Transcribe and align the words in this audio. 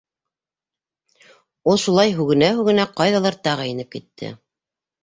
Ул 1.73 1.79
шулай 1.83 2.17
һүгенә-һүгенә 2.17 2.89
ҡайҙалыр 2.99 3.41
тағы 3.51 3.71
инеп 3.77 3.97
китте. 3.99 4.35